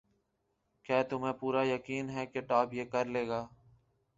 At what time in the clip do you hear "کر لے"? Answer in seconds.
2.91-3.27